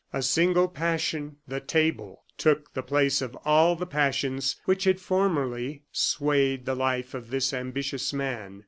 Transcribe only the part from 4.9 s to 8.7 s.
formerly swayed the life of this ambitious man.